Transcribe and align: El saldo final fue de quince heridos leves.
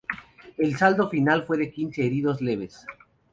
El 0.57 0.75
saldo 0.77 1.11
final 1.11 1.43
fue 1.43 1.59
de 1.59 1.71
quince 1.71 2.03
heridos 2.03 2.41
leves. 2.41 2.87